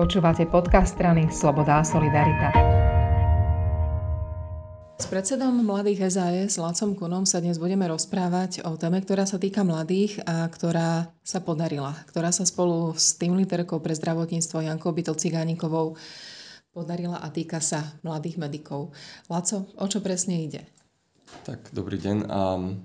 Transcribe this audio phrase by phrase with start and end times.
[0.00, 2.48] Počúvate podcast strany Sloboda a Solidarita.
[4.96, 9.60] S predsedom mladých SAS Lacom Kunom sa dnes budeme rozprávať o téme, ktorá sa týka
[9.60, 11.92] mladých a ktorá sa podarila.
[12.08, 16.00] Ktorá sa spolu s tým literkou pre zdravotníctvo Jankou Byto Cigánikovou
[16.72, 18.96] podarila a týka sa mladých medikov.
[19.28, 20.79] Laco, o čo presne ide?
[21.30, 22.28] Tak, dobrý deň.
[22.28, 22.40] A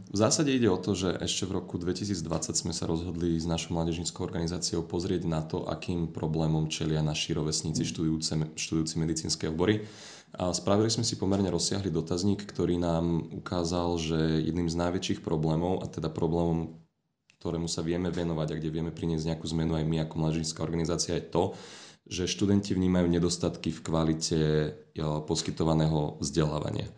[0.09, 3.75] v zásade ide o to, že ešte v roku 2020 sme sa rozhodli s našou
[3.75, 7.83] mládežníckou organizáciou pozrieť na to, akým problémom čelia naši rovesníci
[8.55, 9.83] študujúci medicínske obory.
[10.35, 15.83] A spravili sme si pomerne rozsiahly dotazník, ktorý nám ukázal, že jedným z najväčších problémov,
[15.83, 16.75] a teda problémom,
[17.39, 21.15] ktorému sa vieme venovať a kde vieme priniesť nejakú zmenu aj my ako mládežnícka organizácia,
[21.15, 21.43] je to,
[22.05, 24.39] že študenti vnímajú nedostatky v kvalite
[25.25, 26.89] poskytovaného vzdelávania.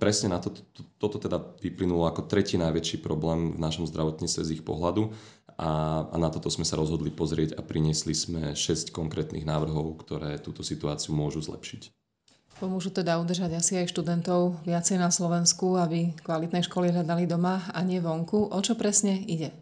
[0.00, 4.52] Presne na to, to, toto teda vyplynulo ako tretí najväčší problém v našom zdravotníctve z
[4.56, 5.12] ich pohľadu
[5.60, 10.40] a, a na toto sme sa rozhodli pozrieť a priniesli sme 6 konkrétnych návrhov, ktoré
[10.40, 11.92] túto situáciu môžu zlepšiť.
[12.62, 17.82] Pomôžu teda udržať asi aj študentov viacej na Slovensku, aby kvalitné školy hľadali doma a
[17.84, 18.54] nie vonku.
[18.54, 19.52] O čo presne ide?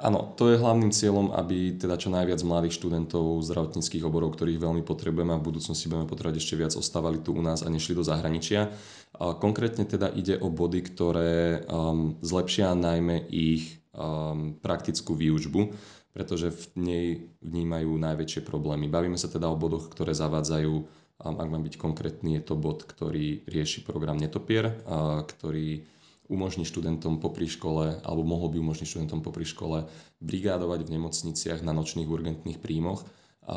[0.00, 4.80] Áno, to je hlavným cieľom, aby teda čo najviac mladých študentov zdravotníckých oborov, ktorých veľmi
[4.80, 8.00] potrebujeme a v budúcnosti budeme potrebovať ešte viac, ostávali tu u nás a nešli do
[8.00, 8.72] zahraničia.
[9.20, 15.76] Konkrétne teda ide o body, ktoré um, zlepšia najmä ich um, praktickú výučbu,
[16.16, 17.06] pretože v nej
[17.44, 18.88] vnímajú najväčšie problémy.
[18.88, 22.88] Bavíme sa teda o bodoch, ktoré zavádzajú, um, ak mám byť konkrétny, je to bod,
[22.88, 25.84] ktorý rieši program Netopier, uh, ktorý
[26.30, 29.90] umožní študentom popri škole, alebo mohol by umožniť študentom popri škole
[30.22, 33.02] brigádovať v nemocniciach na nočných urgentných príjmoch,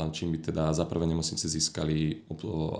[0.09, 2.25] čím by teda za prvé nemocnice získali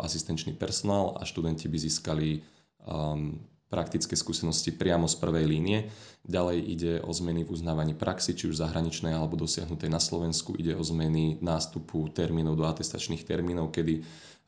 [0.02, 2.42] asistenčný personál a študenti by získali
[2.90, 3.38] um,
[3.70, 5.94] praktické skúsenosti priamo z prvej línie.
[6.26, 10.58] Ďalej ide o zmeny v uznávaní praxi, či už zahraničnej alebo dosiahnutej na Slovensku.
[10.58, 14.02] Ide o zmeny nástupu termínov do atestačných termínov, kedy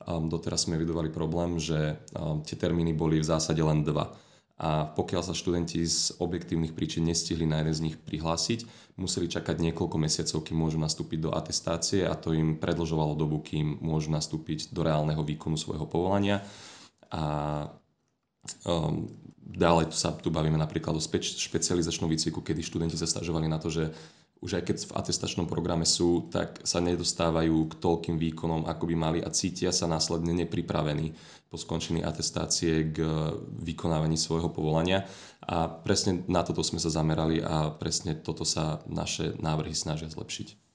[0.09, 4.09] um, doteraz sme vidovali problém, že um, tie termíny boli v zásade len dva
[4.55, 8.63] a pokiaľ sa študenti z objektívnych príčin nestihli na jeden z nich prihlásiť,
[8.95, 13.83] museli čakať niekoľko mesiacov, kým môžu nastúpiť do atestácie a to im predlžovalo dobu, kým
[13.83, 16.39] môžu nastúpiť do reálneho výkonu svojho povolania.
[17.11, 17.23] A
[18.63, 19.11] um,
[19.43, 23.67] ďalej sa tu bavíme napríklad o špe- špecializačnom výcviku, kedy študenti sa stažovali na to,
[23.67, 23.91] že
[24.43, 28.95] už aj keď v atestačnom programe sú, tak sa nedostávajú k toľkým výkonom, ako by
[28.95, 31.15] mali a cítia sa následne nepripravení
[31.49, 33.01] po skončení atestácie k
[33.63, 35.07] vykonávaní svojho povolania.
[35.45, 40.74] A presne na toto sme sa zamerali a presne toto sa naše návrhy snažia zlepšiť.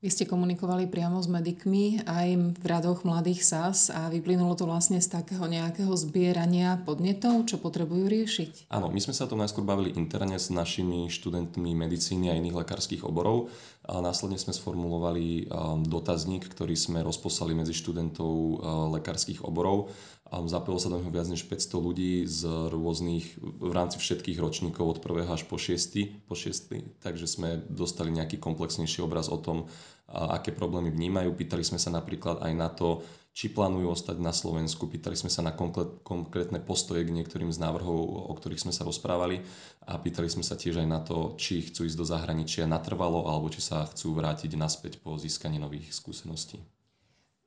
[0.00, 4.96] Vy ste komunikovali priamo s medikmi aj v radoch mladých SAS a vyplynulo to vlastne
[4.96, 8.72] z takého nejakého zbierania podnetov, čo potrebujú riešiť?
[8.72, 13.04] Áno, my sme sa o najskôr bavili interne s našimi študentmi medicíny a iných lekárskych
[13.04, 13.52] oborov.
[13.90, 15.50] A následne sme sformulovali
[15.82, 18.62] dotazník, ktorý sme rozposlali medzi študentov
[18.94, 19.90] lekárskych oborov.
[20.30, 24.98] Zapojilo sa do neho viac než 500 ľudí z rôznych, v rámci všetkých ročníkov od
[25.02, 25.26] 1.
[25.26, 26.22] až po 6.
[26.30, 27.02] Po 6.
[27.02, 29.66] Takže sme dostali nejaký komplexnejší obraz o tom,
[30.06, 31.34] aké problémy vnímajú.
[31.34, 34.90] Pýtali sme sa napríklad aj na to, či plánujú ostať na Slovensku.
[34.90, 35.54] Pýtali sme sa na
[36.02, 39.40] konkrétne postoje k niektorým z návrhov, o ktorých sme sa rozprávali
[39.86, 43.46] a pýtali sme sa tiež aj na to, či chcú ísť do zahraničia natrvalo alebo
[43.48, 46.58] či sa chcú vrátiť naspäť po získaní nových skúseností.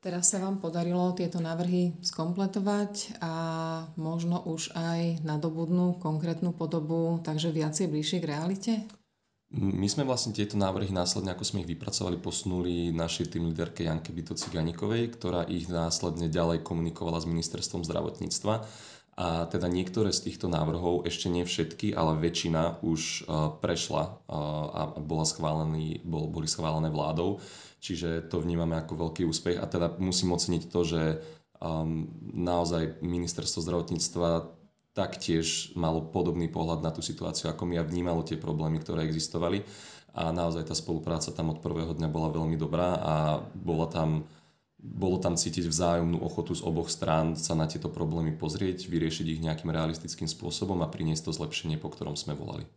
[0.03, 3.33] Teraz sa vám podarilo tieto návrhy skompletovať a
[3.95, 8.73] možno už aj nadobudnú konkrétnu podobu, takže viacej bližšie k realite?
[9.53, 14.09] My sme vlastne tieto návrhy následne, ako sme ich vypracovali, posunuli našej tým líderke Janke
[14.09, 18.65] Byto Ciganíkovej, ktorá ich následne ďalej komunikovala s ministerstvom zdravotníctva.
[19.13, 24.33] A teda niektoré z týchto návrhov, ešte nie všetky, ale väčšina už uh, prešla uh,
[24.73, 27.37] a bola schválený, bol, boli schválené vládou.
[27.77, 29.61] Čiže to vnímame ako veľký úspech.
[29.61, 31.01] A teda musím oceniť to, že
[31.61, 34.62] um, naozaj ministerstvo zdravotníctva
[34.93, 39.65] taktiež malo podobný pohľad na tú situáciu ako my a vnímalo tie problémy, ktoré existovali.
[40.13, 43.15] A naozaj tá spolupráca tam od prvého dňa bola veľmi dobrá a
[43.57, 44.29] bola tam,
[44.77, 49.41] bolo tam cítiť vzájomnú ochotu z oboch strán sa na tieto problémy pozrieť, vyriešiť ich
[49.41, 52.69] nejakým realistickým spôsobom a priniesť to zlepšenie, po ktorom sme volali.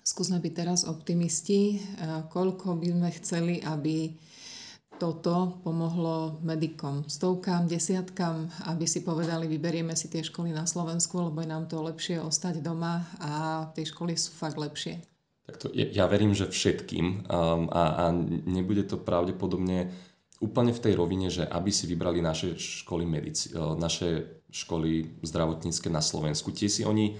[0.00, 1.76] Skúsme byť teraz optimisti.
[2.32, 4.16] Koľko by sme chceli, aby
[5.00, 11.40] toto pomohlo medikom, stovkám, desiatkám, aby si povedali, vyberieme si tie školy na Slovensku, lebo
[11.40, 13.30] je nám to lepšie ostať doma a
[13.72, 15.00] tie školy sú fakt lepšie.
[15.48, 18.14] Tak to, ja verím, že všetkým um, a, a
[18.44, 19.88] nebude to pravdepodobne
[20.38, 25.88] úplne v tej rovine, že aby si vybrali naše školy, medici, uh, naše školy zdravotnícke
[25.88, 26.52] na Slovensku.
[26.52, 27.16] Tie si oni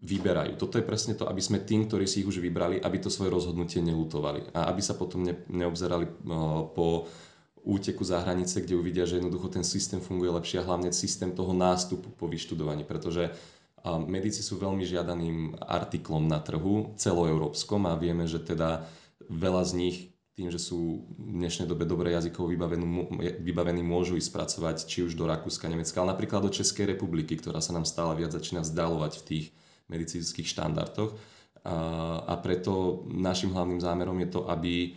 [0.00, 0.56] vyberajú.
[0.56, 3.28] Toto je presne to, aby sme tým, ktorí si ich už vybrali, aby to svoje
[3.28, 7.04] rozhodnutie nelutovali a aby sa potom ne, neobzerali uh, po
[7.60, 11.52] úteku za hranice, kde uvidia, že jednoducho ten systém funguje lepšie a hlavne systém toho
[11.52, 13.28] nástupu po vyštudovaní, pretože
[14.08, 18.84] medici sú veľmi žiadaným artiklom na trhu celoeurópskom a vieme, že teda
[19.28, 19.96] veľa z nich
[20.36, 22.48] tým, že sú v dnešnej dobe dobre jazykovo
[23.44, 27.60] vybavení, môžu ísť pracovať či už do Rakúska, Nemecka, ale napríklad do Českej republiky, ktorá
[27.60, 29.46] sa nám stále viac začína vzdalovať v tých
[29.90, 31.18] medicínskych štandardoch.
[32.24, 34.96] A preto našim hlavným zámerom je to, aby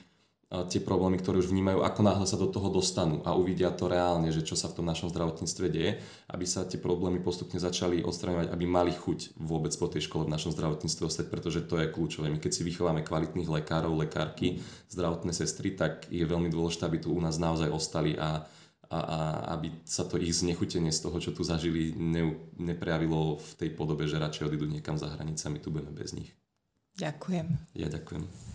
[0.69, 4.29] tie problémy, ktoré už vnímajú, ako náhle sa do toho dostanú a uvidia to reálne,
[4.29, 5.97] že čo sa v tom našom zdravotníctve deje,
[6.29, 10.33] aby sa tie problémy postupne začali odstraňovať, aby mali chuť vôbec po tej škole v
[10.37, 12.29] našom zdravotníctve ostať, pretože to je kľúčové.
[12.29, 14.61] My keď si vychováme kvalitných lekárov, lekárky,
[14.93, 18.45] zdravotné sestry, tak je veľmi dôležité, aby tu u nás naozaj ostali a,
[18.93, 19.17] a, a
[19.57, 24.05] aby sa to ich znechutenie z toho, čo tu zažili, ne, neprejavilo v tej podobe,
[24.05, 26.29] že radšej odídu niekam za hranicami, tu budeme bez nich.
[27.01, 27.73] Ďakujem.
[27.73, 28.52] Ja ďakujem.